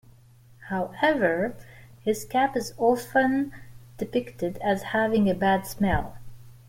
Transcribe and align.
However, 0.69 1.53
his 2.01 2.25
cap 2.25 2.57
is 2.57 2.73
often 2.79 3.51
depicted 3.99 4.57
as 4.57 4.81
having 4.97 5.29
a 5.29 5.35
bad 5.35 5.67
smell. 5.67 6.17